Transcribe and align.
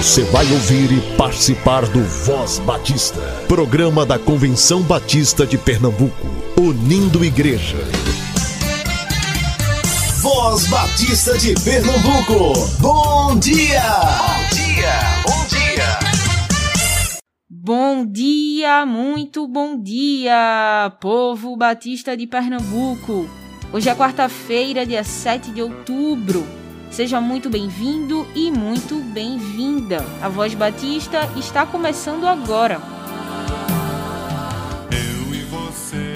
Você 0.00 0.24
vai 0.24 0.50
ouvir 0.50 0.90
e 0.92 1.16
participar 1.18 1.84
do 1.84 2.02
Voz 2.02 2.58
Batista, 2.60 3.20
programa 3.46 4.06
da 4.06 4.18
Convenção 4.18 4.80
Batista 4.80 5.46
de 5.46 5.58
Pernambuco, 5.58 6.26
unindo 6.58 7.22
igreja. 7.22 7.76
Voz 10.22 10.66
Batista 10.68 11.36
de 11.36 11.52
Pernambuco, 11.62 12.66
bom 12.80 13.38
dia! 13.38 13.82
Bom 13.90 14.54
dia, 14.54 15.00
bom 15.22 15.46
dia! 15.48 15.98
Bom 17.50 18.06
dia, 18.06 18.86
muito 18.86 19.46
bom 19.46 19.78
dia, 19.78 20.96
povo 20.98 21.54
batista 21.58 22.16
de 22.16 22.26
Pernambuco. 22.26 23.28
Hoje 23.70 23.90
é 23.90 23.94
quarta-feira, 23.94 24.86
dia 24.86 25.04
7 25.04 25.50
de 25.50 25.60
outubro. 25.60 26.59
Seja 26.90 27.20
muito 27.20 27.48
bem-vindo 27.48 28.26
e 28.34 28.50
muito 28.50 28.96
bem-vinda. 28.96 30.04
A 30.20 30.28
Voz 30.28 30.54
Batista 30.54 31.20
está 31.36 31.64
começando 31.64 32.26
agora. 32.26 32.80
Eu 34.90 35.32
e 35.32 35.42
você, 35.44 36.12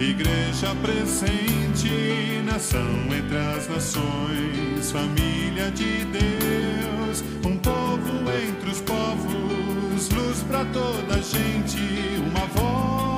igreja 0.00 0.74
presente, 0.82 2.42
nação 2.46 2.88
entre 3.14 3.36
as 3.36 3.68
nações, 3.68 4.90
família 4.90 5.70
de 5.70 6.06
Deus, 6.06 7.22
um 7.44 7.58
povo 7.58 8.30
entre 8.48 8.70
os 8.70 8.80
povos, 8.80 10.08
luz 10.08 10.42
para 10.44 10.64
toda 10.64 11.16
a 11.16 11.20
gente, 11.20 11.78
uma 12.26 12.46
voz, 12.46 13.15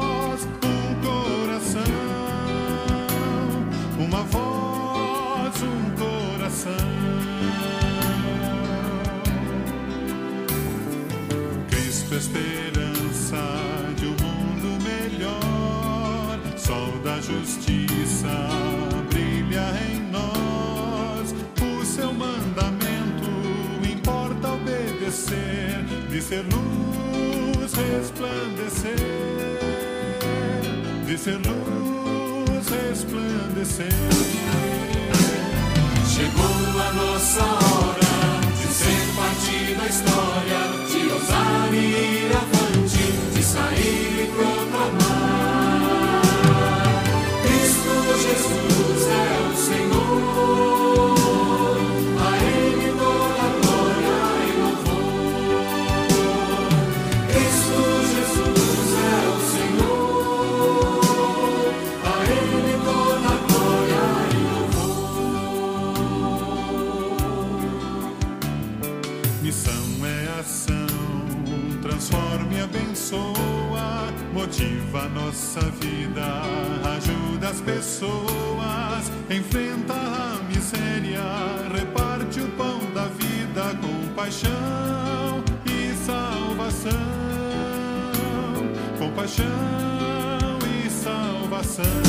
paixão 89.29 90.59
e 90.87 90.91
salvação. 90.91 92.08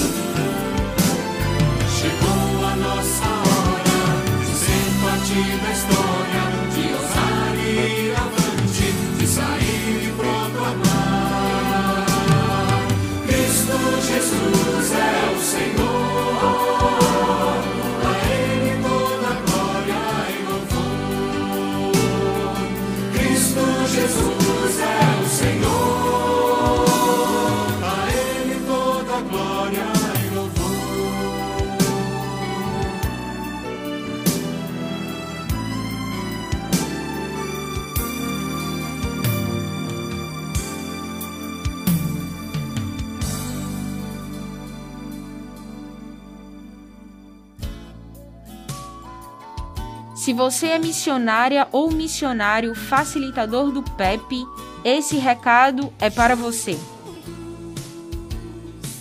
Você 50.40 50.68
é 50.68 50.80
missionária 50.80 51.68
ou 51.70 51.92
missionário 51.92 52.74
facilitador 52.74 53.74
do 53.74 53.84
PEP, 53.84 54.48
esse 54.86 55.18
recado 55.18 55.92
é 56.00 56.10
para 56.10 56.34
você. 56.34 56.80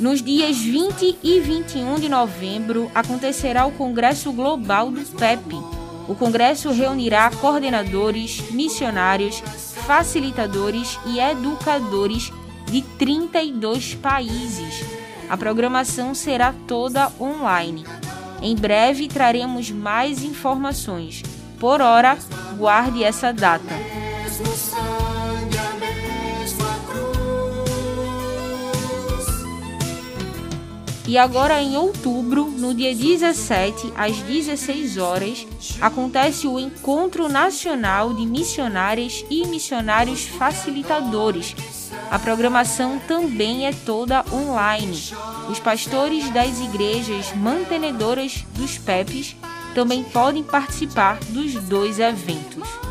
Nos 0.00 0.20
dias 0.20 0.58
20 0.58 1.16
e 1.22 1.38
21 1.38 2.00
de 2.00 2.08
novembro 2.08 2.90
acontecerá 2.92 3.64
o 3.66 3.70
Congresso 3.70 4.32
Global 4.32 4.90
do 4.90 5.00
PEP. 5.16 5.54
O 6.08 6.14
congresso 6.16 6.72
reunirá 6.72 7.30
coordenadores, 7.30 8.50
missionários, 8.50 9.38
facilitadores 9.86 10.98
e 11.06 11.20
educadores 11.20 12.32
de 12.66 12.82
32 12.98 13.94
países. 13.94 14.84
A 15.30 15.36
programação 15.36 16.16
será 16.16 16.52
toda 16.66 17.12
online. 17.20 17.84
Em 18.40 18.54
breve 18.54 19.08
traremos 19.08 19.70
mais 19.70 20.22
informações. 20.22 21.22
Por 21.58 21.80
hora, 21.80 22.16
guarde 22.56 23.02
essa 23.02 23.32
data. 23.32 23.74
E 31.08 31.16
agora 31.16 31.62
em 31.62 31.74
outubro, 31.74 32.44
no 32.50 32.74
dia 32.74 32.94
17, 32.94 33.94
às 33.96 34.18
16 34.18 34.98
horas, 34.98 35.46
acontece 35.80 36.46
o 36.46 36.60
Encontro 36.60 37.30
Nacional 37.30 38.12
de 38.12 38.26
Missionárias 38.26 39.24
e 39.30 39.46
Missionários 39.46 40.26
Facilitadores. 40.26 41.56
A 42.10 42.18
programação 42.18 42.98
também 42.98 43.66
é 43.66 43.72
toda 43.72 44.24
online. 44.32 44.98
Os 45.48 45.58
pastores 45.58 46.28
das 46.30 46.60
igrejas 46.60 47.32
mantenedoras 47.34 48.44
dos 48.54 48.78
PEPs 48.78 49.36
também 49.74 50.02
podem 50.04 50.42
participar 50.42 51.18
dos 51.30 51.54
dois 51.54 51.98
eventos. 51.98 52.87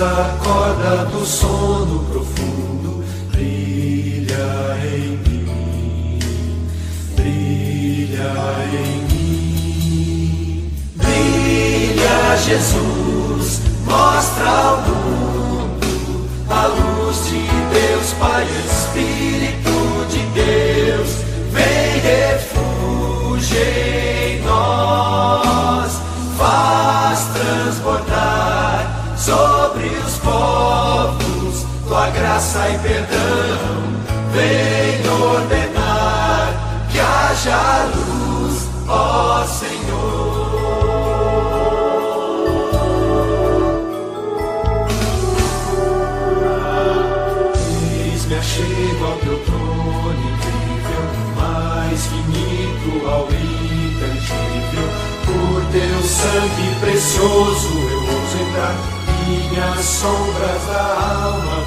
Acorda 0.00 1.04
do 1.06 1.24
sono 1.26 2.04
profundo, 2.04 3.04
brilha 3.32 4.76
em 4.84 5.16
mim, 5.26 6.18
brilha 7.16 8.32
em 8.72 9.02
mim, 9.12 10.72
brilha 10.94 12.36
Jesus, 12.44 13.60
mostra 13.84 14.48
ao 14.48 14.82
mundo 14.82 16.28
a 16.48 16.66
luz 16.66 17.24
de 17.24 17.40
Deus, 17.72 18.12
Pai, 18.20 18.46
Espírito 18.66 20.06
de 20.10 20.20
Deus, 20.32 21.08
vem 21.50 22.00
refúgio 22.00 22.47
graça 32.48 32.78
perdão, 32.82 33.82
vem 34.32 35.10
ordenar 35.10 36.86
que 36.90 36.98
haja 36.98 37.90
luz, 37.94 38.68
ó 38.88 39.44
Senhor. 39.44 40.48
Eis-me 48.06 48.34
achego 48.34 49.04
ao 49.04 49.18
teu 49.18 49.38
trono 49.44 50.14
incrível, 50.14 51.04
mais 51.36 52.00
finito 52.06 53.06
ao 53.06 53.24
intangível. 53.24 54.88
Por 55.26 55.60
teu 55.72 56.02
sangue 56.02 56.74
precioso 56.80 57.68
eu 57.68 57.98
ouso 57.98 58.38
entrar, 58.38 58.74
minhas 59.26 59.84
sombras 59.84 60.66
da 60.66 60.82
alma 61.24 61.57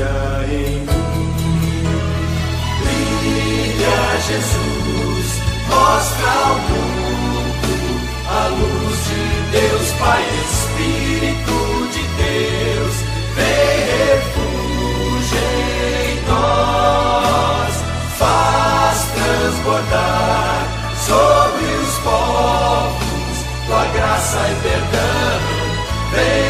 brilha 0.00 0.46
em 0.48 0.80
mim, 0.80 1.84
brilha 2.82 4.00
Jesus, 4.26 5.28
mostra 5.68 6.30
ao 6.30 6.54
mundo 6.54 7.72
a 8.26 8.48
luz 8.48 8.98
de 9.04 9.22
Deus, 9.58 9.88
Pai, 9.98 10.24
Espírito 10.44 11.56
de 11.92 12.02
Deus, 12.22 12.94
vem 13.34 13.76
refúgio 14.08 15.44
em 16.06 16.14
nós, 16.28 17.74
faz 18.18 18.98
transbordar 19.14 20.60
sobre 21.06 21.66
os 21.82 21.94
povos. 21.98 23.36
Tua 23.66 23.84
graça 23.86 24.38
e 24.38 24.54
perdão, 24.62 25.40
vem 26.12 26.49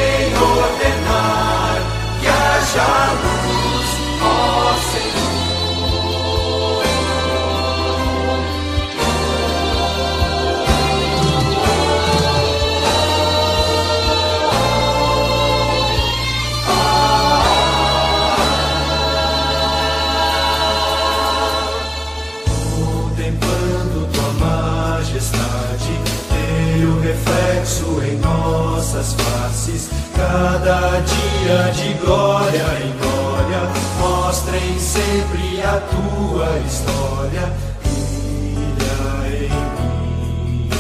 nossas 28.92 29.14
faces, 29.14 29.88
cada 30.16 31.00
dia 31.00 31.70
de 31.72 31.94
glória 32.04 32.66
em 32.82 32.92
glória, 32.98 33.60
mostrem 34.00 34.78
sempre 34.81 35.62
a 35.62 35.81
tua 35.81 36.58
história. 36.66 37.52
Brilha 37.84 39.28
em 39.28 39.48
mim, 39.78 40.70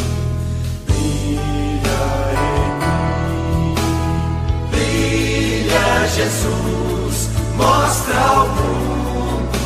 brilha 0.86 2.02
em 2.32 2.70
mim, 3.64 3.74
brilha 4.72 6.08
Jesus, 6.08 7.30
mostra 7.56 8.18
ao 8.20 8.48
mundo 8.48 9.58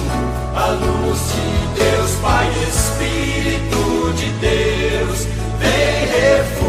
a 0.55 0.67
luz 0.67 1.21
de 1.33 1.83
Deus, 1.83 2.11
Pai, 2.21 2.49
Espírito 2.69 4.13
de 4.17 4.29
Deus, 4.39 5.27
vem 5.59 6.07
refúgio 6.07 6.64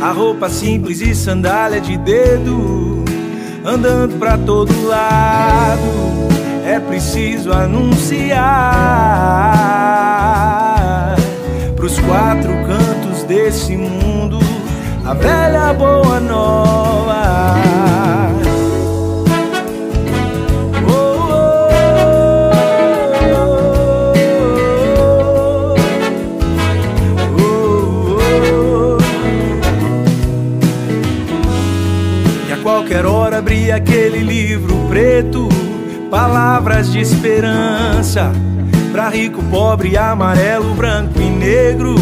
a 0.00 0.12
roupa 0.12 0.48
simples 0.48 1.00
e 1.00 1.12
sandália 1.12 1.80
de 1.80 1.96
dedo, 1.96 3.04
andando 3.64 4.16
pra 4.16 4.38
todo 4.38 4.72
lado. 4.86 5.82
É 6.64 6.78
preciso 6.78 7.52
anunciar 7.52 8.36
pros 11.74 11.98
quatro 11.98 12.52
cantos 12.64 13.24
desse 13.24 13.76
mundo 13.76 14.38
a 15.04 15.14
velha 15.14 15.72
boa 15.72 16.20
nova. 16.20 17.91
Abria 33.52 33.76
aquele 33.76 34.20
livro 34.20 34.74
preto, 34.88 35.46
palavras 36.10 36.90
de 36.90 37.00
esperança. 37.00 38.32
Pra 38.90 39.10
rico, 39.10 39.42
pobre, 39.50 39.94
amarelo, 39.98 40.72
branco 40.74 41.20
e 41.20 41.28
negro, 41.28 41.94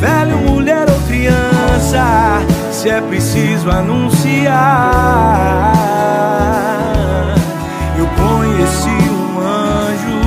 velho, 0.00 0.38
mulher 0.38 0.88
ou 0.88 0.98
criança, 1.00 2.40
se 2.72 2.88
é 2.88 2.98
preciso 3.02 3.70
anunciar. 3.70 4.54
Eu 7.98 8.06
conheci 8.16 8.88
um 8.88 9.38
anjo 9.38 10.18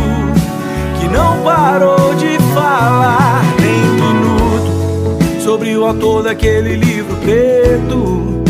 que 1.00 1.08
não 1.08 1.42
parou 1.42 2.14
de 2.14 2.38
falar 2.54 3.42
nem 3.60 3.82
um 3.90 3.96
minuto 4.14 5.42
sobre 5.42 5.76
o 5.76 5.84
autor 5.84 6.22
daquele 6.22 6.76
livro 6.76 7.16
preto 7.18 8.43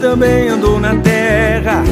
também 0.00 0.48
andou 0.48 0.80
na 0.80 0.96
terra 0.96 1.82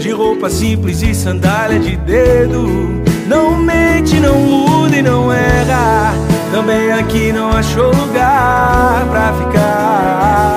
de 0.00 0.10
roupa 0.10 0.50
simples 0.50 1.02
e 1.02 1.14
sandália 1.14 1.80
de 1.80 1.96
dedo. 1.96 3.02
Não 3.26 3.56
mente, 3.56 4.20
não 4.20 4.38
muda 4.38 4.96
e 4.96 5.02
não 5.02 5.32
erra. 5.32 6.14
Também 6.52 6.92
aqui 6.92 7.32
não 7.32 7.50
achou 7.50 7.90
lugar 7.92 9.06
pra 9.10 9.32
ficar, 9.32 10.55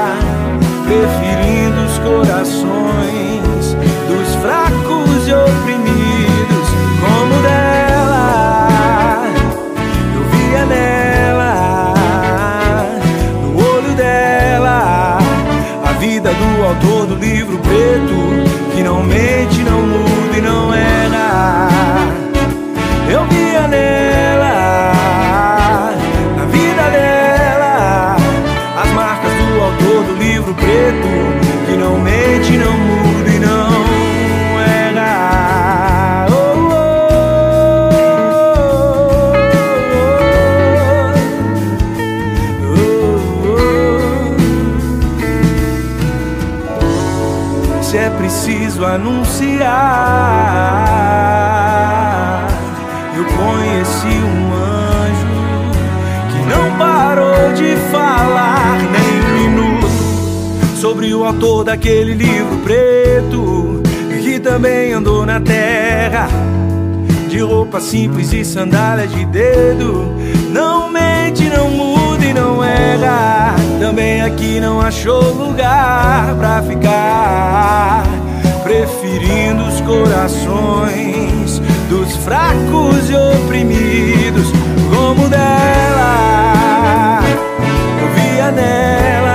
autor 61.30 61.64
daquele 61.64 62.14
livro 62.16 62.58
preto 62.64 63.84
que 64.24 64.40
também 64.40 64.94
andou 64.94 65.26
na 65.26 65.40
terra 65.40 66.28
de 67.28 67.40
roupa 67.40 67.80
simples 67.80 68.34
e 68.34 68.44
sandália 68.44 69.06
de 69.08 69.26
dedo. 69.26 70.08
Não 70.52 70.90
mente, 70.90 71.48
não 71.50 71.70
muda 71.70 72.26
e 72.26 72.34
não 72.34 72.64
erra. 72.64 73.56
Também 73.80 74.22
aqui 74.22 74.60
não 74.60 74.82
achou 74.82 75.22
lugar 75.34 76.34
pra 76.36 76.64
ficar. 76.64 78.04
Preferindo 78.64 79.64
os 79.66 79.82
corações 79.82 81.60
dos 81.90 82.16
fracos 82.24 83.10
e 83.10 83.16
oprimidos, 83.16 84.52
como 84.96 85.28
dela. 85.28 87.20
Eu 88.02 88.08
via 88.16 88.52
nela, 88.52 89.29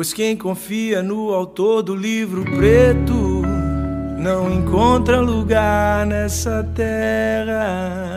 Pois 0.00 0.14
quem 0.14 0.34
confia 0.34 1.02
no 1.02 1.30
autor 1.30 1.82
do 1.82 1.94
livro 1.94 2.42
preto 2.42 3.42
não 4.16 4.50
encontra 4.50 5.20
lugar 5.20 6.06
nessa 6.06 6.64
terra. 6.74 8.14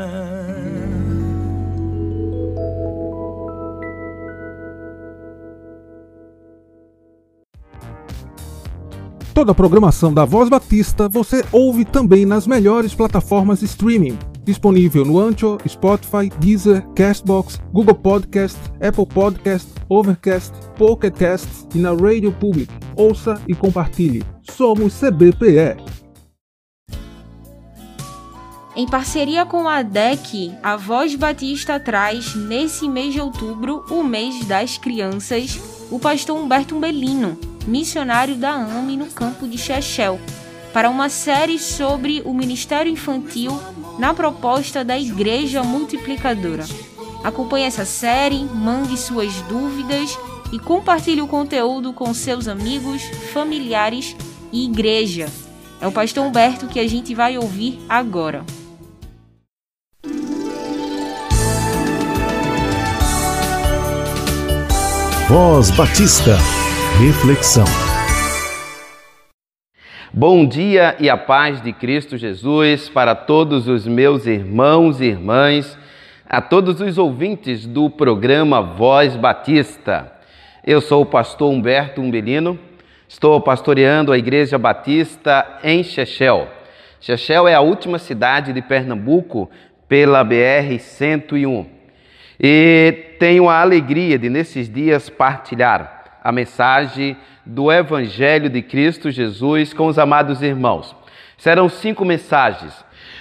Toda 9.34 9.52
a 9.52 9.54
programação 9.54 10.13
da 10.13 10.24
Voz 10.24 10.48
Batista 10.48 11.10
você 11.10 11.44
ouve 11.52 11.84
também 11.84 12.25
nas 12.25 12.48
melhores 12.48 12.96
plataformas 12.96 13.62
streaming. 13.62 14.18
Disponível 14.44 15.06
no 15.06 15.20
Ancho, 15.20 15.58
Spotify, 15.68 16.30
Deezer, 16.40 16.86
Castbox, 16.96 17.62
Google 17.72 17.96
Podcast, 17.96 18.60
Apple 18.86 19.06
Podcast, 19.06 19.70
Overcast, 19.88 20.52
Pocket 20.78 21.14
Cast 21.16 21.48
e 21.74 21.78
na 21.78 21.92
Radio 21.92 22.32
Public. 22.34 22.72
Ouça 22.96 23.42
e 23.48 23.56
compartilhe. 23.56 24.24
Somos 24.42 25.00
CBPE. 25.00 25.78
Em 28.76 28.88
parceria 28.88 29.46
com 29.46 29.70
a 29.70 29.84
DEC, 29.84 30.52
a 30.64 30.76
Voz 30.76 31.16
Batista 31.16 31.80
traz, 31.80 32.34
nesse 32.34 32.90
mês 32.90 33.14
de 33.14 33.22
outubro, 33.22 33.86
o 33.90 34.04
mês 34.04 34.46
das 34.46 34.80
crianças, 34.80 35.60
o 35.92 36.00
pastor 36.00 36.36
Humberto 36.38 36.76
Umbelino, 36.76 37.38
missionário 37.68 38.36
da 38.36 38.52
AME 38.52 38.98
no 38.98 39.06
campo 39.06 39.48
de 39.48 39.60
Chechel, 39.60 40.20
para 40.74 40.90
uma 40.90 41.08
série 41.08 41.60
sobre 41.60 42.24
o 42.26 42.34
ministério 42.34 42.92
infantil 42.92 43.52
na 43.98 44.14
proposta 44.14 44.84
da 44.84 44.98
Igreja 44.98 45.64
Multiplicadora. 45.64 46.66
Acompanhe 47.24 47.66
essa 47.66 47.86
série, 47.86 48.44
mande 48.44 48.98
suas 48.98 49.34
dúvidas 49.44 50.18
e 50.52 50.60
compartilhe 50.60 51.22
o 51.22 51.28
conteúdo 51.28 51.94
com 51.94 52.14
seus 52.14 52.48
amigos, 52.48 53.02
familiares 53.32 54.16
e 54.52 54.66
igreja. 54.66 55.28
É 55.82 55.88
o 55.88 55.92
pastor 55.92 56.26
Humberto 56.26 56.68
que 56.68 56.80
a 56.80 56.88
gente 56.88 57.16
vai 57.16 57.38
ouvir 57.38 57.80
agora. 57.90 58.46
Voz 65.28 65.72
Batista. 65.72 66.38
Reflexão. 67.00 67.93
Bom 70.15 70.46
dia 70.46 70.96
e 71.00 71.10
a 71.10 71.17
paz 71.17 71.60
de 71.60 71.74
Cristo 71.74 72.20
Jesus 72.20 72.88
para 72.88 73.15
todos 73.15 73.67
os 73.67 73.88
meus 73.88 74.27
irmãos 74.27 75.01
e 75.01 75.05
irmãs, 75.05 75.75
a 76.29 76.39
todos 76.39 76.79
os 76.79 77.00
ouvintes 77.00 77.65
do 77.65 77.89
programa 77.89 78.62
Voz 78.62 79.15
Batista. 79.15 80.13
Eu 80.63 80.82
sou 80.82 81.01
o 81.01 81.05
pastor 81.08 81.51
Humberto 81.51 82.00
Umbelino, 82.00 82.60
estou 83.08 83.41
pastoreando 83.41 84.12
a 84.12 84.17
Igreja 84.20 84.55
Batista 84.55 85.60
em 85.63 85.84
Chechel. 85.84 86.48
Chechel 87.01 87.48
é 87.48 87.55
a 87.55 87.62
última 87.62 87.98
cidade 87.98 88.53
de 88.53 88.62
Pernambuco 88.62 89.50
pela 89.89 90.24
BR-101 90.24 91.65
e 92.39 93.15
tenho 93.17 93.50
a 93.50 93.60
alegria 93.60 94.20
de, 94.20 94.29
nesses 94.29 94.72
dias, 94.72 95.10
partilhar 95.10 96.02
a 96.24 96.32
mensagem 96.32 97.18
do 97.46 97.72
Evangelho 97.72 98.50
de 98.50 98.62
Cristo 98.62 99.12
Jesus 99.12 99.74
com 99.74 99.88
os 99.88 100.00
amados 100.00 100.42
irmãos. 100.42 100.96
Serão 101.38 101.68
cinco 101.68 102.06
mensagens. 102.06 102.74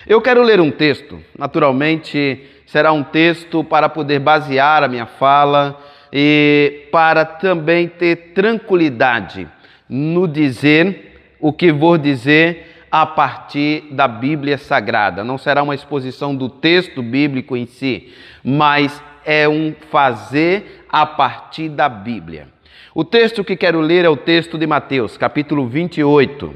Eu 0.07 0.21
quero 0.21 0.43
ler 0.43 0.61
um 0.61 0.71
texto, 0.71 1.21
naturalmente 1.37 2.47
será 2.67 2.93
um 2.93 3.03
texto 3.03 3.65
para 3.65 3.89
poder 3.89 4.21
basear 4.21 4.83
a 4.83 4.89
minha 4.89 5.07
fala 5.07 5.79
e 6.13 6.89
para 6.93 7.25
também 7.25 7.89
ter 7.89 8.33
tranquilidade 8.35 9.49
no 9.89 10.29
dizer 10.29 11.37
o 11.41 11.53
que 11.53 11.73
vou 11.73 11.99
dizer 11.99 12.87
a 12.91 13.07
partir 13.07 13.89
da 13.91 14.07
Bíblia 14.07 14.57
Sagrada. 14.59 15.25
Não 15.25 15.39
será 15.39 15.63
uma 15.63 15.75
exposição 15.75 16.35
do 16.35 16.49
texto 16.49 17.03
bíblico 17.03 17.57
em 17.57 17.67
si, 17.67 18.13
mas 18.45 19.03
é 19.25 19.49
um 19.49 19.75
fazer 19.91 20.85
a 20.89 21.07
partir 21.07 21.69
da 21.71 21.89
Bíblia. 21.89 22.49
O 22.95 23.05
texto 23.05 23.43
que 23.43 23.57
quero 23.57 23.81
ler 23.81 24.05
é 24.05 24.09
o 24.11 24.17
texto 24.19 24.59
de 24.59 24.67
Mateus, 24.67 25.17
capítulo 25.17 25.67
28. 25.67 26.55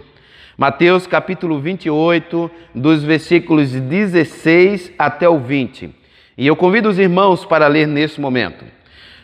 Mateus, 0.58 1.06
capítulo 1.06 1.58
28, 1.58 2.50
dos 2.74 3.02
versículos 3.02 3.72
16 3.72 4.92
até 4.98 5.26
o 5.26 5.38
20. 5.38 5.94
E 6.36 6.46
eu 6.46 6.54
convido 6.54 6.90
os 6.90 6.98
irmãos 6.98 7.46
para 7.46 7.66
ler 7.68 7.86
nesse 7.86 8.20
momento. 8.20 8.66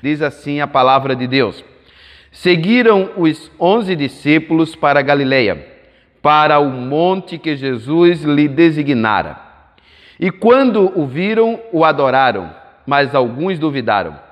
Diz 0.02 0.22
assim 0.22 0.62
a 0.62 0.66
palavra 0.66 1.14
de 1.14 1.26
Deus: 1.26 1.62
Seguiram 2.30 3.10
os 3.18 3.50
onze 3.60 3.94
discípulos 3.94 4.74
para 4.74 5.02
Galileia, 5.02 5.66
para 6.22 6.60
o 6.60 6.70
monte 6.70 7.36
que 7.36 7.54
Jesus 7.54 8.22
lhe 8.22 8.48
designara. 8.48 9.38
E 10.18 10.30
quando 10.30 10.98
o 10.98 11.06
viram, 11.06 11.60
o 11.72 11.84
adoraram, 11.84 12.54
mas 12.86 13.14
alguns 13.14 13.58
duvidaram. 13.58 14.31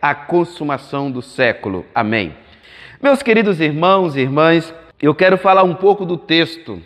a 0.00 0.14
consumação 0.14 1.10
do 1.10 1.22
século. 1.22 1.84
Amém. 1.94 2.34
Meus 3.02 3.22
queridos 3.22 3.60
irmãos 3.60 4.16
e 4.16 4.20
irmãs, 4.20 4.74
eu 5.00 5.14
quero 5.14 5.36
falar 5.36 5.62
um 5.62 5.74
pouco 5.74 6.04
do 6.04 6.16
texto, 6.16 6.80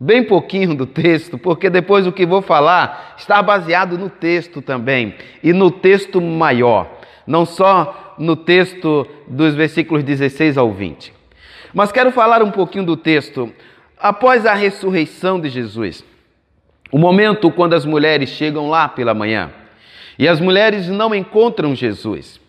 bem 0.00 0.24
pouquinho 0.24 0.74
do 0.74 0.86
texto, 0.86 1.36
porque 1.36 1.68
depois 1.68 2.06
o 2.06 2.12
que 2.12 2.24
vou 2.24 2.40
falar 2.40 3.14
está 3.18 3.42
baseado 3.42 3.98
no 3.98 4.08
texto 4.08 4.62
também 4.62 5.14
e 5.42 5.52
no 5.52 5.70
texto 5.70 6.20
maior, 6.20 6.90
não 7.26 7.44
só 7.44 8.14
no 8.18 8.34
texto 8.34 9.06
dos 9.26 9.54
versículos 9.54 10.02
16 10.02 10.56
ao 10.56 10.72
20. 10.72 11.12
Mas 11.74 11.92
quero 11.92 12.10
falar 12.10 12.42
um 12.42 12.50
pouquinho 12.50 12.86
do 12.86 12.96
texto 12.96 13.52
após 13.98 14.46
a 14.46 14.54
ressurreição 14.54 15.38
de 15.38 15.50
Jesus. 15.50 16.02
O 16.90 16.98
momento 16.98 17.50
quando 17.50 17.74
as 17.74 17.84
mulheres 17.84 18.30
chegam 18.30 18.70
lá 18.70 18.88
pela 18.88 19.12
manhã 19.12 19.50
e 20.18 20.28
as 20.28 20.40
mulheres 20.40 20.88
não 20.88 21.14
encontram 21.14 21.74
Jesus. 21.74 22.40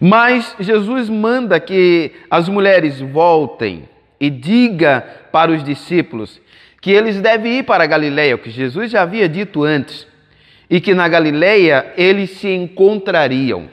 Mas 0.00 0.54
Jesus 0.58 1.08
manda 1.08 1.58
que 1.60 2.12
as 2.30 2.48
mulheres 2.48 3.00
voltem 3.00 3.88
e 4.20 4.30
diga 4.30 5.04
para 5.30 5.50
os 5.50 5.62
discípulos 5.62 6.40
que 6.80 6.90
eles 6.90 7.20
devem 7.20 7.60
ir 7.60 7.62
para 7.62 7.84
a 7.84 7.86
Galileia, 7.86 8.34
o 8.34 8.38
que 8.38 8.50
Jesus 8.50 8.90
já 8.90 9.02
havia 9.02 9.26
dito 9.26 9.64
antes, 9.64 10.06
e 10.68 10.80
que 10.80 10.94
na 10.94 11.08
Galileia 11.08 11.92
eles 11.96 12.30
se 12.32 12.48
encontrariam. 12.48 13.70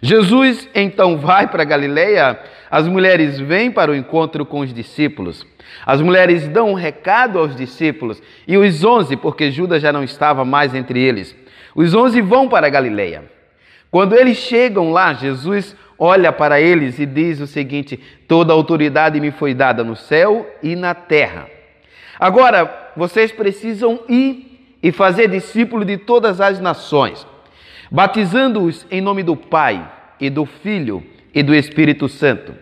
Jesus 0.00 0.68
então 0.74 1.18
vai 1.18 1.46
para 1.46 1.62
a 1.62 1.66
Galileia, 1.66 2.38
as 2.70 2.86
mulheres 2.88 3.38
vêm 3.38 3.70
para 3.70 3.90
o 3.90 3.94
encontro 3.94 4.46
com 4.46 4.60
os 4.60 4.72
discípulos. 4.72 5.46
As 5.84 6.00
mulheres 6.00 6.48
dão 6.48 6.70
um 6.70 6.74
recado 6.74 7.38
aos 7.38 7.54
discípulos 7.54 8.22
e 8.46 8.56
os 8.56 8.82
onze, 8.84 9.16
porque 9.16 9.50
Judas 9.50 9.82
já 9.82 9.92
não 9.92 10.02
estava 10.02 10.44
mais 10.44 10.74
entre 10.74 11.00
eles, 11.00 11.36
os 11.76 11.94
onze 11.94 12.22
vão 12.22 12.48
para 12.48 12.70
Galileia. 12.70 13.24
Quando 13.90 14.14
eles 14.14 14.38
chegam 14.38 14.90
lá, 14.90 15.12
Jesus 15.12 15.76
olha 15.98 16.32
para 16.32 16.58
eles 16.58 16.98
e 16.98 17.04
diz 17.04 17.38
o 17.38 17.46
seguinte: 17.46 18.00
Toda 18.26 18.52
autoridade 18.52 19.20
me 19.20 19.30
foi 19.30 19.52
dada 19.52 19.84
no 19.84 19.94
céu 19.94 20.50
e 20.62 20.74
na 20.74 20.94
terra. 20.94 21.46
Agora, 22.18 22.92
vocês 22.96 23.30
precisam 23.30 24.00
ir 24.08 24.78
e 24.82 24.90
fazer 24.90 25.28
discípulo 25.28 25.84
de 25.84 25.98
todas 25.98 26.40
as 26.40 26.58
nações, 26.58 27.26
batizando-os 27.90 28.86
em 28.90 29.02
nome 29.02 29.22
do 29.22 29.36
Pai 29.36 29.86
e 30.18 30.30
do 30.30 30.46
Filho 30.46 31.04
e 31.34 31.42
do 31.42 31.54
Espírito 31.54 32.08
Santo, 32.08 32.54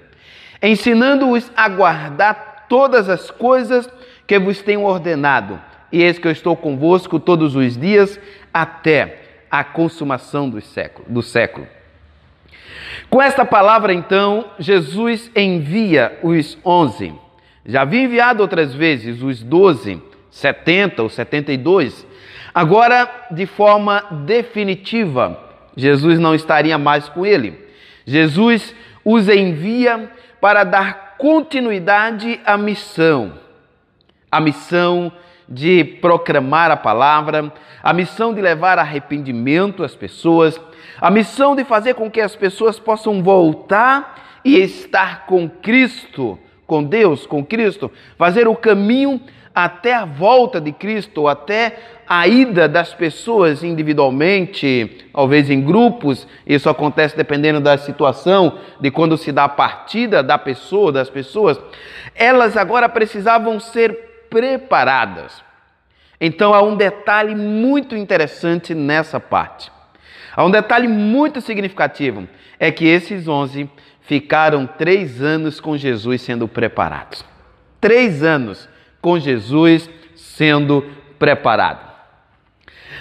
ensinando-os 0.61 1.53
a 1.57 1.69
guardar 1.69 2.67
todas 2.69 3.09
as 3.09 3.31
coisas 3.31 3.89
que 4.27 4.41
vos 4.41 4.61
tenho 4.61 4.83
ordenado. 4.83 5.61
E 5.93 6.03
eis 6.03 6.19
que 6.19 6.27
eu 6.27 6.33
estou 6.33 6.57
convosco 6.57 7.21
todos 7.21 7.55
os 7.55 7.77
dias 7.77 8.19
até 8.55 9.23
a 9.51 9.65
consumação 9.65 10.49
do 10.49 10.61
século. 10.61 11.05
Do 11.09 11.23
século. 11.23 11.67
Com 13.11 13.21
esta 13.21 13.45
palavra, 13.45 13.93
então, 13.93 14.47
Jesus 14.59 15.31
envia 15.35 16.19
os 16.23 16.57
onze. 16.65 17.13
Já 17.67 17.83
havia 17.83 18.03
enviado 18.03 18.43
outras 18.43 18.75
vezes 18.75 19.21
os 19.23 19.43
doze, 19.43 20.01
setenta 20.31 21.03
ou 21.03 21.09
setenta 21.09 21.53
e 21.53 21.57
dois. 21.57 22.07
Agora, 22.55 23.27
de 23.31 23.47
forma 23.47 24.05
definitiva, 24.25 25.41
Jesus 25.77 26.19
não 26.19 26.35
estaria 26.35 26.79
mais 26.79 27.09
com 27.09 27.27
ele. 27.27 27.59
Jesus 28.07 28.75
os 29.05 29.29
envia 29.29 30.11
para 30.41 30.63
dar 30.63 31.17
continuidade 31.17 32.41
à 32.45 32.57
missão. 32.57 33.39
A 34.31 34.41
missão 34.41 35.13
de 35.49 35.85
proclamar 35.85 36.71
a 36.71 36.77
palavra, 36.77 37.53
a 37.83 37.93
missão 37.93 38.33
de 38.33 38.41
levar 38.41 38.79
arrependimento 38.79 39.85
às 39.85 39.95
pessoas, 39.95 40.61
a 41.01 41.11
missão 41.11 41.55
de 41.55 41.65
fazer 41.65 41.95
com 41.95 42.11
que 42.11 42.21
as 42.21 42.35
pessoas 42.35 42.79
possam 42.79 43.23
voltar 43.23 44.41
e 44.45 44.59
estar 44.59 45.27
com 45.27 45.49
Cristo, 45.49 46.39
com 46.67 46.83
Deus, 46.83 47.27
com 47.27 47.45
Cristo, 47.45 47.91
fazer 48.17 48.49
o 48.49 48.55
caminho 48.55 49.21
até 49.55 49.95
a 49.95 50.05
volta 50.05 50.61
de 50.61 50.73
Cristo, 50.73 51.29
até 51.29 51.77
a 52.09 52.27
ida 52.27 52.69
das 52.69 52.93
pessoas 52.93 53.63
individualmente, 53.63 55.07
talvez 55.13 55.49
em 55.49 55.63
grupos, 55.63 56.27
isso 56.47 56.69
acontece 56.69 57.17
dependendo 57.17 57.61
da 57.61 57.79
situação, 57.79 58.59
de 58.81 58.91
quando 58.91 59.17
se 59.17 59.31
dá 59.31 59.45
a 59.45 59.49
partida 59.49 60.23
da 60.23 60.37
pessoa, 60.37 60.91
das 60.91 61.09
pessoas, 61.09 61.59
elas 62.15 62.57
agora 62.57 62.89
precisavam 62.89 63.61
ser 63.61 64.14
preparadas. 64.35 65.45
Então 66.21 66.53
há 66.53 66.61
um 66.61 66.75
detalhe 66.75 67.37
muito 67.37 67.97
interessante 67.97 68.75
nessa 68.75 69.21
parte. 69.21 69.71
Há 70.35 70.45
um 70.45 70.51
detalhe 70.51 70.89
muito 70.89 71.41
significativo: 71.41 72.27
é 72.59 72.73
que 72.73 72.85
esses 72.85 73.29
onze 73.29 73.71
ficaram 74.01 74.67
três 74.67 75.23
anos 75.23 75.61
com 75.61 75.77
Jesus 75.77 76.21
sendo 76.23 76.49
preparados. 76.49 77.25
Três 77.81 78.25
anos 78.25 78.69
com 79.01 79.21
Jesus 79.21 79.89
sendo 80.17 80.85
preparado. 81.17 81.95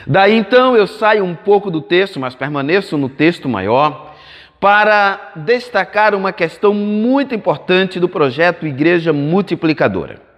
Daí 0.05 0.35
então 0.35 0.75
eu 0.75 0.85
saio 0.85 1.23
um 1.23 1.33
pouco 1.33 1.71
do 1.71 1.81
texto, 1.81 2.19
mas 2.19 2.35
permaneço 2.35 2.95
no 2.95 3.09
texto 3.09 3.49
maior, 3.49 4.13
para 4.59 5.31
destacar 5.35 6.13
uma 6.13 6.31
questão 6.31 6.75
muito 6.75 7.33
importante 7.33 7.99
do 7.99 8.07
projeto 8.07 8.67
Igreja 8.67 9.11
Multiplicadora. 9.11 10.32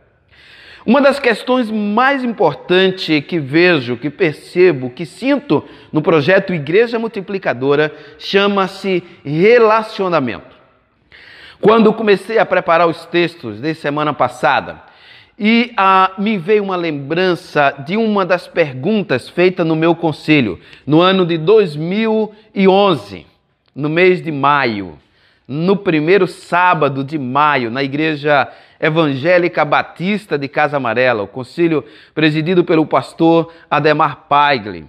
Uma 0.86 1.02
das 1.02 1.20
questões 1.20 1.72
mais 1.72 2.24
importantes 2.24 3.26
que 3.26 3.40
vejo, 3.40 3.98
que 3.98 4.12
percebo, 4.12 4.92
que 4.92 5.04
sinto 5.04 5.64
no 5.92 6.00
projeto 6.00 6.54
Igreja 6.54 7.00
Multiplicadora 7.00 7.92
chama-se 8.20 9.04
relacionamento. 9.24 10.56
Quando 11.60 11.92
comecei 11.92 12.38
a 12.38 12.46
preparar 12.46 12.88
os 12.88 13.04
textos 13.08 13.60
de 13.60 13.74
semana 13.74 14.14
passada, 14.14 14.84
e 15.40 15.74
ah, 15.76 16.12
me 16.20 16.38
veio 16.38 16.64
uma 16.64 16.76
lembrança 16.76 17.74
de 17.86 17.98
uma 17.98 18.24
das 18.24 18.48
perguntas 18.48 19.28
feitas 19.28 19.66
no 19.66 19.76
meu 19.76 19.96
conselho, 19.96 20.60
no 20.86 21.02
ano 21.02 21.26
de 21.26 21.38
2011, 21.40 23.26
no 23.76 23.90
mês 23.90 24.22
de 24.22 24.32
maio, 24.32 25.00
no 25.48 25.76
primeiro 25.76 26.28
sábado 26.28 27.04
de 27.04 27.18
maio, 27.18 27.72
na 27.72 27.84
igreja 27.84 28.48
Evangélica 28.86 29.66
Batista 29.66 30.38
de 30.38 30.48
Casa 30.48 30.78
Amarela, 30.78 31.24
o 31.24 31.28
concílio 31.28 31.84
presidido 32.14 32.64
pelo 32.64 32.86
pastor 32.86 33.52
Ademar 33.70 34.26
Paigle, 34.30 34.86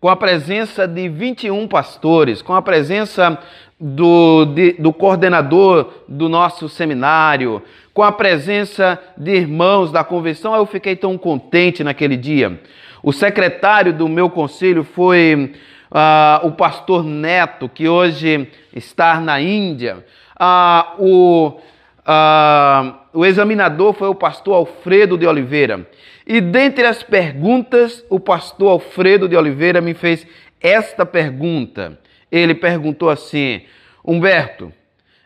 com 0.00 0.08
a 0.08 0.14
presença 0.16 0.86
de 0.86 1.08
21 1.08 1.66
pastores, 1.66 2.40
com 2.40 2.54
a 2.54 2.62
presença 2.62 3.36
do, 3.80 4.44
de, 4.44 4.74
do 4.74 4.92
coordenador 4.92 5.92
do 6.08 6.28
nosso 6.28 6.68
seminário, 6.68 7.62
com 7.92 8.02
a 8.02 8.12
presença 8.12 8.98
de 9.16 9.32
irmãos 9.32 9.90
da 9.90 10.04
convenção, 10.04 10.54
eu 10.54 10.64
fiquei 10.64 10.94
tão 10.94 11.18
contente 11.18 11.82
naquele 11.82 12.16
dia. 12.16 12.60
O 13.02 13.12
secretário 13.12 13.92
do 13.92 14.08
meu 14.08 14.30
conselho 14.30 14.84
foi 14.84 15.52
uh, 15.90 16.46
o 16.46 16.52
pastor 16.52 17.04
Neto, 17.04 17.68
que 17.68 17.88
hoje 17.88 18.48
está 18.72 19.20
na 19.20 19.40
Índia. 19.40 20.04
Uh, 20.40 21.04
o 21.04 21.60
ah, 22.04 23.01
o 23.12 23.26
examinador 23.26 23.92
foi 23.92 24.08
o 24.08 24.14
pastor 24.14 24.54
Alfredo 24.54 25.18
de 25.18 25.26
Oliveira. 25.26 25.86
E 26.26 26.40
dentre 26.40 26.86
as 26.86 27.02
perguntas, 27.02 28.04
o 28.08 28.18
pastor 28.18 28.70
Alfredo 28.70 29.28
de 29.28 29.36
Oliveira 29.36 29.80
me 29.80 29.94
fez 29.94 30.26
esta 30.60 31.04
pergunta. 31.04 31.98
Ele 32.30 32.54
perguntou 32.54 33.10
assim: 33.10 33.62
Humberto, 34.04 34.72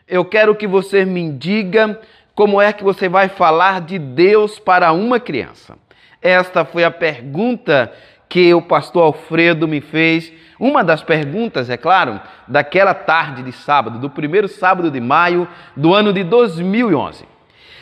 eu 0.07 0.25
quero 0.25 0.55
que 0.55 0.67
você 0.67 1.05
me 1.05 1.31
diga 1.31 1.99
como 2.35 2.61
é 2.61 2.73
que 2.73 2.83
você 2.83 3.07
vai 3.07 3.29
falar 3.29 3.81
de 3.81 3.97
Deus 3.97 4.59
para 4.59 4.91
uma 4.91 5.19
criança. 5.19 5.77
Esta 6.21 6.65
foi 6.65 6.83
a 6.83 6.91
pergunta 6.91 7.91
que 8.27 8.53
o 8.53 8.61
pastor 8.61 9.03
Alfredo 9.03 9.67
me 9.67 9.79
fez 9.79 10.33
uma 10.59 10.83
das 10.83 11.03
perguntas, 11.03 11.69
é 11.69 11.77
claro, 11.77 12.19
daquela 12.47 12.93
tarde 12.93 13.43
de 13.43 13.51
sábado, 13.51 13.99
do 13.99 14.09
primeiro 14.09 14.47
sábado 14.47 14.89
de 14.89 14.99
maio 14.99 15.47
do 15.75 15.93
ano 15.93 16.11
de 16.11 16.23
2011. 16.23 17.36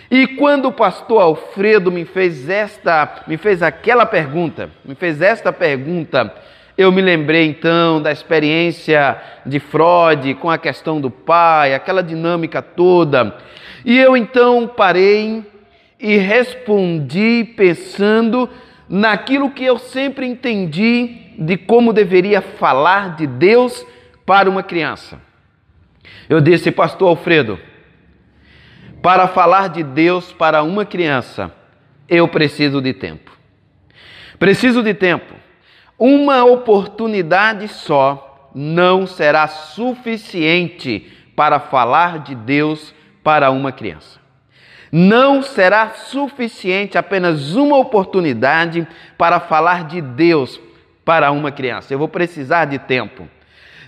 E 0.09 0.27
quando 0.27 0.67
o 0.67 0.71
pastor 0.71 1.21
Alfredo 1.21 1.91
me 1.91 2.05
fez 2.05 2.47
esta, 2.49 3.23
me 3.27 3.37
fez 3.37 3.63
aquela 3.63 4.05
pergunta, 4.05 4.69
me 4.83 4.93
fez 4.93 5.21
esta 5.21 5.51
pergunta, 5.51 6.33
eu 6.77 6.91
me 6.91 7.01
lembrei 7.01 7.47
então 7.47 8.01
da 8.01 8.11
experiência 8.11 9.19
de 9.45 9.59
Freud 9.59 10.35
com 10.35 10.49
a 10.49 10.57
questão 10.57 10.99
do 10.99 11.09
pai, 11.09 11.73
aquela 11.73 12.03
dinâmica 12.03 12.61
toda. 12.61 13.37
E 13.83 13.97
eu 13.97 14.15
então 14.17 14.67
parei 14.67 15.43
e 15.99 16.17
respondi 16.17 17.53
pensando 17.55 18.49
naquilo 18.89 19.49
que 19.49 19.63
eu 19.63 19.79
sempre 19.79 20.27
entendi 20.27 21.33
de 21.39 21.57
como 21.57 21.93
deveria 21.93 22.41
falar 22.41 23.15
de 23.15 23.25
Deus 23.25 23.85
para 24.25 24.49
uma 24.49 24.61
criança. 24.61 25.19
Eu 26.27 26.41
disse, 26.41 26.71
Pastor 26.71 27.07
Alfredo, 27.07 27.57
para 29.05 29.27
falar 29.27 29.69
de 29.69 29.83
Deus 29.83 30.33
para 30.33 30.63
uma 30.63 30.83
criança, 30.83 31.53
eu 32.09 32.27
preciso 32.27 32.81
de 32.81 32.91
tempo. 32.91 33.37
Preciso 34.39 34.81
de 34.81 34.95
tempo. 34.95 35.35
Uma 35.95 36.43
oportunidade 36.43 37.67
só 37.67 38.49
não 38.55 39.05
será 39.05 39.47
suficiente 39.47 41.07
para 41.35 41.59
falar 41.59 42.17
de 42.17 42.33
Deus 42.33 42.95
para 43.23 43.51
uma 43.51 43.71
criança. 43.71 44.19
Não 44.91 45.43
será 45.43 45.91
suficiente 45.91 46.97
apenas 46.97 47.55
uma 47.55 47.77
oportunidade 47.77 48.87
para 49.19 49.39
falar 49.39 49.83
de 49.83 50.01
Deus 50.01 50.59
para 51.05 51.29
uma 51.29 51.51
criança. 51.51 51.93
Eu 51.93 51.99
vou 51.99 52.07
precisar 52.07 52.65
de 52.65 52.79
tempo. 52.79 53.29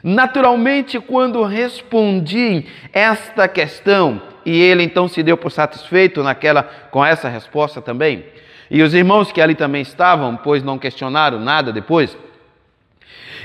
Naturalmente, 0.03 0.99
quando 0.99 1.41
respondi 1.41 2.67
esta 2.93 3.47
questão, 3.47 4.21
e 4.47 4.61
ele 4.61 4.81
então 4.81 5.09
se 5.09 5.21
deu 5.21 5.35
por 5.35 5.51
satisfeito 5.51 6.23
naquela 6.23 6.63
com 6.89 7.03
essa 7.03 7.27
resposta 7.27 7.81
também, 7.81 8.23
e 8.71 8.81
os 8.81 8.93
irmãos 8.93 9.29
que 9.29 9.41
ali 9.41 9.55
também 9.55 9.81
estavam, 9.81 10.37
pois 10.37 10.63
não 10.63 10.77
questionaram 10.79 11.37
nada 11.37 11.73
depois, 11.73 12.17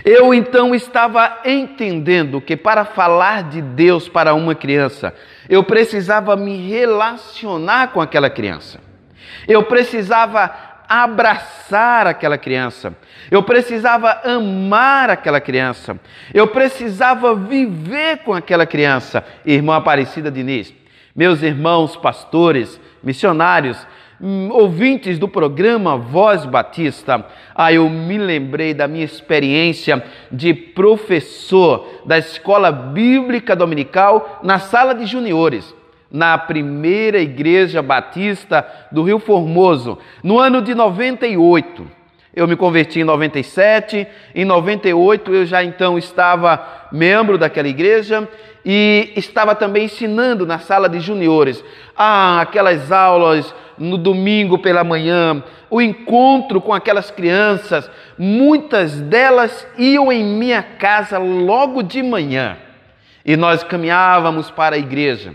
eu 0.04 0.32
então 0.32 0.76
estava 0.76 1.40
entendendo 1.44 2.40
que 2.40 2.56
para 2.56 2.84
falar 2.84 3.42
de 3.42 3.60
Deus 3.60 4.08
para 4.08 4.32
uma 4.32 4.54
criança, 4.54 5.12
eu 5.48 5.64
precisava 5.64 6.36
me 6.36 6.68
relacionar 6.68 7.88
com 7.88 8.00
aquela 8.00 8.30
criança. 8.30 8.78
Eu 9.48 9.64
precisava 9.64 10.54
abraçar 10.88 12.06
aquela 12.06 12.38
criança. 12.38 12.94
Eu 13.28 13.42
precisava 13.42 14.20
amar 14.24 15.10
aquela 15.10 15.40
criança. 15.40 15.98
Eu 16.32 16.46
precisava 16.46 17.34
viver 17.34 18.18
com 18.18 18.34
aquela 18.34 18.66
criança. 18.66 19.24
Irmã 19.44 19.76
Aparecida 19.76 20.30
Diniz, 20.30 20.72
meus 21.14 21.42
irmãos 21.42 21.96
pastores, 21.96 22.80
missionários, 23.02 23.86
hum, 24.20 24.48
ouvintes 24.50 25.18
do 25.18 25.28
programa 25.28 25.96
Voz 25.96 26.44
Batista, 26.46 27.26
ah, 27.54 27.72
eu 27.72 27.88
me 27.88 28.16
lembrei 28.18 28.72
da 28.72 28.88
minha 28.88 29.04
experiência 29.04 30.02
de 30.30 30.54
professor 30.54 32.02
da 32.06 32.18
Escola 32.18 32.72
Bíblica 32.72 33.54
Dominical 33.54 34.40
na 34.42 34.58
sala 34.58 34.94
de 34.94 35.06
juniores 35.06 35.74
na 36.12 36.36
primeira 36.36 37.18
igreja 37.18 37.80
batista 37.80 38.66
do 38.92 39.02
Rio 39.02 39.18
Formoso, 39.18 39.98
no 40.22 40.38
ano 40.38 40.60
de 40.60 40.74
98. 40.74 41.88
Eu 42.34 42.46
me 42.46 42.54
converti 42.54 43.00
em 43.00 43.04
97, 43.04 44.06
em 44.34 44.44
98 44.44 45.34
eu 45.34 45.46
já 45.46 45.64
então 45.64 45.96
estava 45.96 46.88
membro 46.92 47.38
daquela 47.38 47.68
igreja 47.68 48.28
e 48.64 49.12
estava 49.16 49.54
também 49.54 49.84
ensinando 49.84 50.46
na 50.46 50.58
sala 50.58 50.88
de 50.88 51.00
juniores. 51.00 51.62
Ah, 51.96 52.40
aquelas 52.40 52.92
aulas 52.92 53.54
no 53.78 53.98
domingo 53.98 54.58
pela 54.58 54.84
manhã, 54.84 55.42
o 55.68 55.80
encontro 55.80 56.60
com 56.60 56.72
aquelas 56.72 57.10
crianças, 57.10 57.90
muitas 58.18 59.00
delas 59.00 59.66
iam 59.78 60.12
em 60.12 60.22
minha 60.22 60.62
casa 60.62 61.18
logo 61.18 61.82
de 61.82 62.02
manhã 62.02 62.56
e 63.24 63.36
nós 63.36 63.62
caminhávamos 63.62 64.50
para 64.50 64.76
a 64.76 64.78
igreja. 64.78 65.34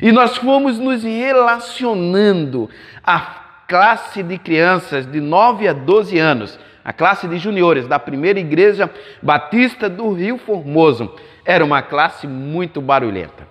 E 0.00 0.12
nós 0.12 0.36
fomos 0.36 0.78
nos 0.78 1.02
relacionando. 1.02 2.70
A 3.02 3.18
classe 3.66 4.22
de 4.22 4.38
crianças 4.38 5.06
de 5.06 5.20
9 5.20 5.68
a 5.68 5.72
12 5.72 6.18
anos, 6.18 6.58
a 6.84 6.92
classe 6.92 7.26
de 7.26 7.38
juniores 7.38 7.86
da 7.86 7.98
primeira 7.98 8.38
igreja 8.38 8.90
batista 9.22 9.88
do 9.88 10.12
Rio 10.12 10.38
Formoso, 10.38 11.14
era 11.48 11.64
uma 11.64 11.80
classe 11.80 12.26
muito 12.26 12.78
barulhenta. 12.78 13.48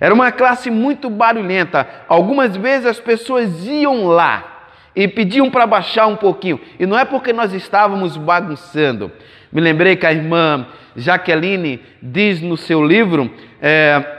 Era 0.00 0.14
uma 0.14 0.32
classe 0.32 0.70
muito 0.70 1.10
barulhenta. 1.10 1.86
Algumas 2.08 2.56
vezes 2.56 2.86
as 2.86 2.98
pessoas 2.98 3.66
iam 3.66 4.06
lá 4.06 4.62
e 4.96 5.06
pediam 5.06 5.50
para 5.50 5.66
baixar 5.66 6.06
um 6.06 6.16
pouquinho. 6.16 6.58
E 6.80 6.86
não 6.86 6.98
é 6.98 7.04
porque 7.04 7.30
nós 7.30 7.52
estávamos 7.52 8.16
bagunçando. 8.16 9.12
Me 9.52 9.60
lembrei 9.60 9.94
que 9.94 10.06
a 10.06 10.12
irmã 10.12 10.68
Jaqueline 10.96 11.82
diz 12.02 12.40
no 12.40 12.56
seu 12.56 12.82
livro. 12.82 13.30
É, 13.60 14.14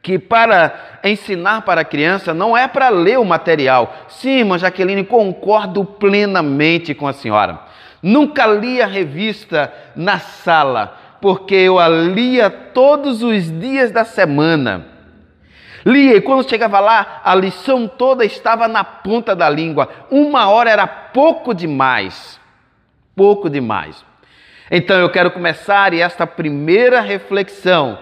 que 0.00 0.20
para 0.20 1.00
ensinar 1.02 1.62
para 1.62 1.80
a 1.80 1.84
criança 1.84 2.32
não 2.32 2.56
é 2.56 2.68
para 2.68 2.90
ler 2.90 3.18
o 3.18 3.24
material. 3.24 3.92
Sim, 4.06 4.38
irmã 4.38 4.56
Jaqueline, 4.56 5.02
concordo 5.02 5.84
plenamente 5.84 6.94
com 6.94 7.08
a 7.08 7.12
senhora. 7.12 7.58
Nunca 8.00 8.46
li 8.46 8.80
a 8.80 8.86
revista 8.86 9.72
na 9.96 10.20
sala, 10.20 10.96
porque 11.20 11.54
eu 11.54 11.78
a 11.78 11.88
lia 11.88 12.50
todos 12.50 13.22
os 13.22 13.50
dias 13.60 13.90
da 13.90 14.04
semana. 14.04 14.86
Lia 15.84 16.16
e 16.16 16.20
quando 16.20 16.48
chegava 16.48 16.80
lá, 16.80 17.20
a 17.24 17.34
lição 17.34 17.86
toda 17.86 18.24
estava 18.24 18.66
na 18.66 18.82
ponta 18.82 19.36
da 19.36 19.48
língua. 19.48 19.88
Uma 20.10 20.48
hora 20.48 20.68
era 20.68 20.86
pouco 20.86 21.54
demais. 21.54 22.40
Pouco 23.14 23.48
demais. 23.48 24.04
Então 24.70 24.96
eu 24.98 25.08
quero 25.10 25.30
começar 25.30 25.94
esta 25.94 26.26
primeira 26.26 27.00
reflexão 27.00 27.98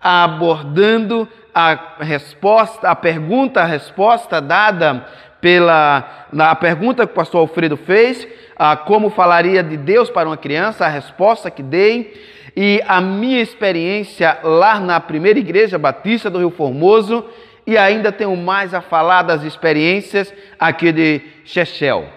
abordando 0.00 1.28
a 1.52 1.96
resposta, 1.98 2.88
a 2.88 2.94
pergunta, 2.94 3.60
a 3.60 3.64
resposta 3.64 4.40
dada 4.40 5.04
pela 5.40 6.26
na 6.32 6.54
pergunta 6.54 7.06
que 7.06 7.12
o 7.12 7.14
pastor 7.14 7.40
Alfredo 7.40 7.76
fez, 7.76 8.26
a 8.56 8.76
como 8.76 9.10
falaria 9.10 9.62
de 9.62 9.76
Deus 9.76 10.10
para 10.10 10.28
uma 10.28 10.36
criança, 10.36 10.84
a 10.84 10.88
resposta 10.88 11.50
que 11.50 11.62
dei 11.62 12.35
e 12.56 12.80
a 12.88 13.02
minha 13.02 13.42
experiência 13.42 14.38
lá 14.42 14.80
na 14.80 14.98
primeira 14.98 15.38
igreja 15.38 15.76
batista 15.76 16.30
do 16.30 16.38
Rio 16.38 16.50
Formoso 16.50 17.22
e 17.66 17.76
ainda 17.76 18.10
tenho 18.10 18.34
mais 18.34 18.72
a 18.72 18.80
falar 18.80 19.22
das 19.22 19.42
experiências 19.42 20.32
aqui 20.58 20.90
de 20.90 21.20
Chechel. 21.44 22.08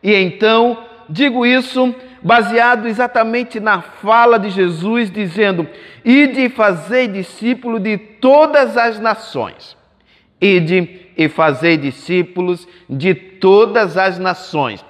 E 0.00 0.14
então 0.14 0.78
digo 1.08 1.44
isso 1.44 1.92
baseado 2.22 2.86
exatamente 2.86 3.58
na 3.58 3.80
fala 3.80 4.38
de 4.38 4.50
Jesus, 4.50 5.10
dizendo: 5.10 5.66
Ide 6.04 6.48
fazei 6.48 7.08
discípulo 7.08 7.80
de 7.80 7.98
todas 7.98 8.76
as 8.76 9.00
nações. 9.00 9.76
Ide 10.40 11.08
e 11.16 11.28
fazei 11.28 11.76
discípulos 11.76 12.68
de 12.88 13.14
todas 13.14 13.96
as 13.96 14.16
nações. 14.16 14.84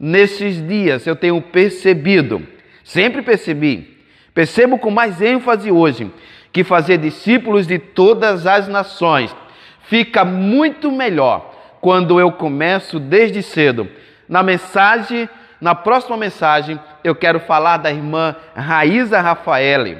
Nesses 0.00 0.66
dias 0.66 1.06
eu 1.06 1.14
tenho 1.14 1.40
percebido, 1.42 2.46
sempre 2.82 3.20
percebi, 3.20 3.93
percebo 4.34 4.78
com 4.78 4.90
mais 4.90 5.22
ênfase 5.22 5.70
hoje, 5.70 6.12
que 6.52 6.62
fazer 6.62 6.98
discípulos 6.98 7.66
de 7.66 7.78
todas 7.78 8.46
as 8.46 8.68
nações 8.68 9.34
fica 9.82 10.24
muito 10.24 10.90
melhor 10.90 11.54
quando 11.80 12.18
eu 12.18 12.32
começo 12.32 12.98
desde 12.98 13.42
cedo 13.42 13.88
na 14.28 14.42
mensagem 14.42 15.28
na 15.64 15.74
próxima 15.74 16.18
mensagem, 16.18 16.78
eu 17.02 17.14
quero 17.14 17.40
falar 17.40 17.78
da 17.78 17.90
irmã 17.90 18.36
Raíza 18.54 19.18
Rafaele. 19.18 19.96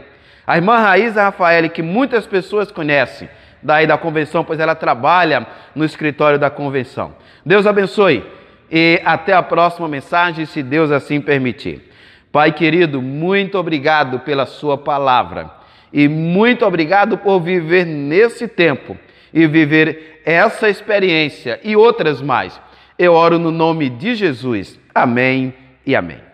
A 0.47 0.57
irmã 0.57 0.77
Raíza 0.77 1.23
Rafaele, 1.23 1.71
que 1.71 1.81
muitas 1.81 2.27
pessoas 2.27 2.71
conhecem 2.71 3.31
daí 3.63 3.87
da 3.87 3.97
convenção, 3.97 4.45
pois 4.45 4.61
ela 4.61 4.75
trabalha 4.75 5.47
no 5.75 5.83
escritório 5.83 6.39
da 6.39 6.51
convenção. 6.51 7.15
Deus 7.47 7.67
abençoe 7.67 8.23
e 8.71 9.01
até 9.07 9.33
a 9.33 9.43
próxima 9.43 9.89
mensagem, 9.89 10.45
se 10.45 10.63
Deus 10.63 10.91
assim 10.91 11.19
permitir. 11.19 11.91
Pai 12.35 12.51
querido, 12.51 13.01
muito 13.01 13.57
obrigado 13.57 14.19
pela 14.19 14.45
Sua 14.45 14.77
palavra 14.77 15.53
e 15.93 16.09
muito 16.09 16.67
obrigado 16.67 17.17
por 17.17 17.39
viver 17.39 17.87
nesse 17.87 18.49
tempo 18.49 18.99
e 19.33 19.47
viver 19.47 20.21
essa 20.25 20.69
experiência 20.69 21.61
e 21.63 21.77
outras 21.77 22.21
mais. 22.21 22.61
Eu 22.99 23.13
oro 23.13 23.39
no 23.39 23.53
nome 23.53 23.89
de 23.89 24.17
Jesus. 24.17 24.81
Amém 24.93 25.55
e 25.87 25.95
amém. 25.95 26.34